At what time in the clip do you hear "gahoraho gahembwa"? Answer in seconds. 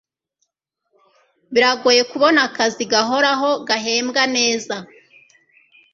2.91-4.21